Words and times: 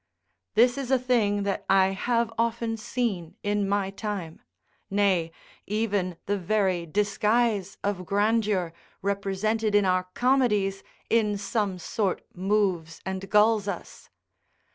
This 0.55 0.79
is 0.79 0.89
a 0.89 0.97
thing 0.97 1.43
that 1.43 1.63
I 1.69 1.89
have 1.89 2.33
often 2.35 2.75
seen 2.75 3.35
in 3.43 3.69
my 3.69 3.91
time. 3.91 4.41
Nay, 4.89 5.31
even 5.67 6.17
the 6.25 6.39
very 6.39 6.87
disguise 6.87 7.77
of 7.83 8.03
grandeur 8.03 8.73
represented 9.03 9.75
in 9.75 9.85
our 9.85 10.05
comedies 10.15 10.81
in 11.11 11.37
some 11.37 11.77
sort 11.77 12.23
moves 12.33 12.99
and 13.05 13.29
gulls 13.29 13.67
us. 13.67 14.09